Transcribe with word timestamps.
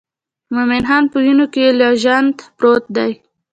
مومن 0.53 0.83
خان 0.89 1.03
په 1.11 1.17
وینو 1.23 1.45
کې 1.53 1.65
لژند 1.81 2.35
پروت 2.57 2.83
دی. 2.95 3.11